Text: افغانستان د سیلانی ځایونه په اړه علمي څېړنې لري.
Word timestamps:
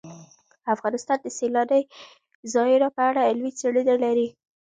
افغانستان 0.73 1.17
د 1.21 1.27
سیلانی 1.37 1.83
ځایونه 2.53 2.87
په 2.95 3.01
اړه 3.09 3.21
علمي 3.29 3.51
څېړنې 3.59 3.95
لري. 4.03 4.27